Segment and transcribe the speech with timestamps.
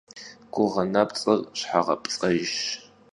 [0.53, 2.63] Guğe nepts'ır şheğepts'ejjş.